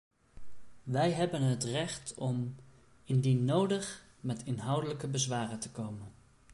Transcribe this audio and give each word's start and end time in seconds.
Wij 0.83 1.11
hebben 1.11 1.41
het 1.41 1.63
recht 1.63 2.13
om, 2.13 2.55
indien 3.03 3.45
nodig, 3.45 4.05
met 4.19 4.43
inhoudelijke 4.45 5.07
bezwaren 5.07 5.59
te 5.59 5.71
komen. 5.71 6.11